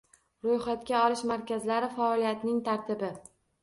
[0.47, 3.17] Ro‘yxatga olish markazlari faoliyatining tartibi